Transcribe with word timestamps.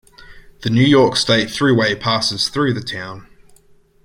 The 0.63 0.71
New 0.71 0.81
York 0.81 1.15
State 1.15 1.49
Thruway 1.49 1.95
passes 1.99 2.49
through 2.49 2.73
the 2.73 2.81
town. 2.81 3.27